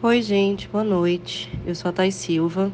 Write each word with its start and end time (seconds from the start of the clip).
Oi, 0.00 0.22
gente, 0.22 0.68
boa 0.68 0.84
noite. 0.84 1.50
Eu 1.66 1.74
sou 1.74 1.88
a 1.88 1.92
Thais 1.92 2.14
Silva, 2.14 2.70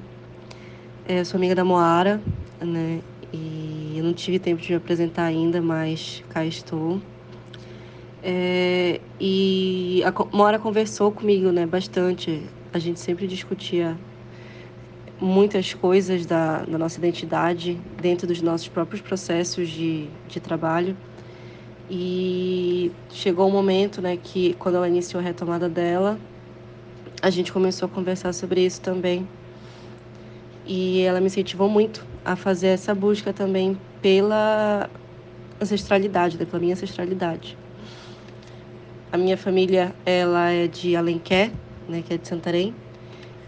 é, 1.07 1.25
sou 1.25 1.39
amiga 1.39 1.55
da 1.55 1.65
Moara, 1.65 2.21
né? 2.61 3.01
E 3.33 3.95
eu 3.97 4.05
não 4.05 4.13
tive 4.13 4.39
tempo 4.39 4.61
de 4.61 4.69
me 4.69 4.77
apresentar 4.77 5.25
ainda, 5.25 5.63
mas 5.63 6.23
cá 6.29 6.45
estou. 6.45 7.01
É, 8.23 9.01
e 9.19 10.03
a 10.05 10.13
Moara 10.37 10.59
conversou 10.59 11.11
comigo, 11.11 11.51
né, 11.51 11.65
bastante. 11.65 12.43
A 12.75 12.79
gente 12.79 13.01
sempre 13.01 13.27
discutia 13.27 13.97
muitas 15.19 15.73
coisas 15.73 16.27
da, 16.27 16.59
da 16.65 16.77
nossa 16.77 16.99
identidade 16.99 17.81
dentro 18.03 18.27
dos 18.27 18.43
nossos 18.43 18.69
próprios 18.69 19.01
processos 19.01 19.71
de, 19.71 20.11
de 20.29 20.41
trabalho. 20.41 20.95
E 21.91 22.93
chegou 23.11 23.49
um 23.49 23.53
momento, 23.53 24.03
né, 24.03 24.15
que 24.15 24.53
quando 24.59 24.75
ela 24.75 24.87
iniciou 24.87 25.23
a 25.23 25.25
retomada 25.25 25.71
dela, 25.71 26.21
a 27.25 27.31
gente 27.31 27.51
começou 27.51 27.87
a 27.87 27.89
conversar 27.89 28.35
sobre 28.35 28.67
isso 28.67 28.83
também. 28.83 29.27
E 30.67 31.01
ela 31.01 31.21
me 31.21 31.27
incentivou 31.27 31.71
muito 31.71 32.07
a 32.23 32.37
fazer 32.37 32.67
essa 32.67 32.95
busca 32.95 33.33
também 33.33 33.81
pela 34.03 34.91
ancestralidade, 35.59 36.39
né, 36.39 36.45
pela 36.45 36.61
minha 36.61 36.75
ancestralidade. 36.75 37.57
A 39.11 39.17
minha 39.17 39.39
família, 39.39 39.95
ela 40.05 40.51
é 40.51 40.67
de 40.67 40.95
Alenquer, 40.95 41.51
né, 41.89 42.03
que 42.07 42.13
é 42.13 42.19
de 42.19 42.29
Santarém. 42.29 42.75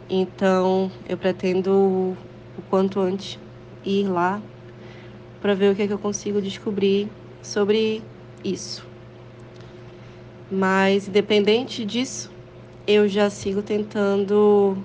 Então, 0.08 0.90
eu 1.06 1.18
pretendo 1.18 2.16
o 2.56 2.62
quanto 2.70 2.98
antes 2.98 3.38
ir 3.84 4.08
lá 4.08 4.40
para 5.42 5.52
ver 5.52 5.70
o 5.70 5.76
que, 5.76 5.82
é 5.82 5.86
que 5.86 5.92
eu 5.92 5.98
consigo 5.98 6.40
descobrir 6.40 7.10
sobre 7.42 8.02
isso. 8.42 8.86
Mas, 10.50 11.08
independente 11.08 11.84
disso, 11.84 12.30
eu 12.86 13.08
já 13.08 13.28
sigo 13.28 13.62
tentando 13.62 14.78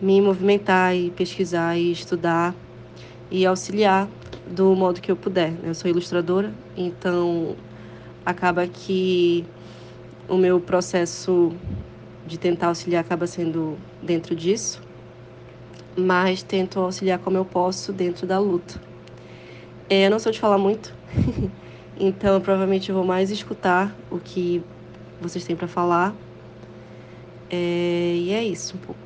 me 0.00 0.20
movimentar 0.20 0.94
e 0.94 1.10
pesquisar 1.10 1.76
e 1.76 1.90
estudar 1.90 2.54
e 3.30 3.46
auxiliar 3.46 4.06
do 4.46 4.74
modo 4.76 5.00
que 5.00 5.10
eu 5.10 5.16
puder. 5.16 5.52
Né? 5.52 5.70
Eu 5.70 5.74
sou 5.74 5.90
ilustradora, 5.90 6.52
então 6.76 7.56
acaba 8.24 8.66
que 8.66 9.46
o 10.28 10.36
meu 10.36 10.60
processo 10.60 11.54
de 12.26 12.38
tentar 12.38 12.66
auxiliar 12.66 13.00
acaba 13.00 13.26
sendo 13.26 13.78
dentro 14.02 14.34
disso, 14.34 14.82
mas 15.96 16.42
tento 16.42 16.80
auxiliar 16.80 17.18
como 17.18 17.38
eu 17.38 17.44
posso 17.46 17.92
dentro 17.92 18.26
da 18.26 18.38
luta. 18.38 18.78
É, 19.88 20.06
eu 20.06 20.10
não 20.10 20.18
sou 20.18 20.32
de 20.32 20.38
falar 20.38 20.58
muito, 20.58 20.92
então 21.98 22.34
eu 22.34 22.40
provavelmente 22.42 22.92
vou 22.92 23.04
mais 23.04 23.30
escutar 23.30 23.96
o 24.10 24.18
que 24.18 24.62
vocês 25.20 25.44
têm 25.44 25.56
para 25.56 25.68
falar 25.68 26.14
é, 27.50 28.16
e 28.16 28.32
é 28.32 28.44
isso 28.44 28.76
um 28.76 28.80
pouco. 28.80 29.05